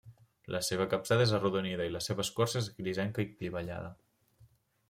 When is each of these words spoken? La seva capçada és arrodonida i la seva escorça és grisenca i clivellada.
La 0.53 0.61
seva 0.67 0.87
capçada 0.93 1.25
és 1.27 1.33
arrodonida 1.39 1.87
i 1.89 1.93
la 1.97 2.03
seva 2.05 2.25
escorça 2.29 2.65
és 2.65 2.73
grisenca 2.81 3.27
i 3.27 3.29
clivellada. 3.35 3.93